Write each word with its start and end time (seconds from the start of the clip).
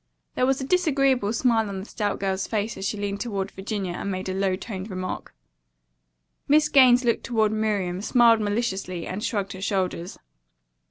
There 0.33 0.47
was 0.47 0.59
a 0.59 0.63
disagreeable 0.63 1.31
smile 1.31 1.69
on 1.69 1.77
the 1.77 1.85
stout 1.85 2.19
girl's 2.19 2.47
face 2.47 2.75
as 2.75 2.87
she 2.87 2.97
leaned 2.97 3.19
toward 3.21 3.51
Virginia 3.51 3.93
and 3.93 4.09
made 4.09 4.27
a 4.29 4.33
low 4.33 4.55
toned 4.55 4.89
remark. 4.89 5.35
Miss 6.47 6.69
Gaines 6.69 7.05
looked 7.05 7.23
toward 7.23 7.51
Miriam, 7.51 8.01
smiled 8.01 8.39
maliciously, 8.41 9.05
and 9.05 9.23
shrugged 9.23 9.53
her 9.53 9.61
shoulders. 9.61 10.17